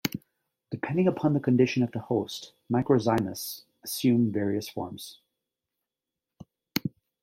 Depending 0.71 1.07
upon 1.07 1.33
the 1.33 1.39
condition 1.39 1.83
of 1.83 1.91
the 1.91 1.99
host, 1.99 2.53
microzymas 2.73 3.65
assume 3.83 4.31
various 4.31 4.67
forms. 4.67 5.19